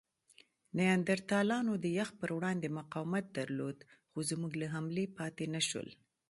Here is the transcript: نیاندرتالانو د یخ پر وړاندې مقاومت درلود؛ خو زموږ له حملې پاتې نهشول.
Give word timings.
نیاندرتالانو 0.77 1.73
د 1.83 1.85
یخ 1.99 2.09
پر 2.19 2.29
وړاندې 2.37 2.75
مقاومت 2.79 3.25
درلود؛ 3.37 3.79
خو 4.09 4.19
زموږ 4.29 4.51
له 4.61 4.67
حملې 4.73 5.05
پاتې 5.17 5.45
نهشول. 5.53 5.89